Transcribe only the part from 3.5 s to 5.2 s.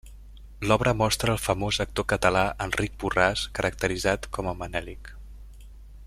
caracteritzat com a Manelic.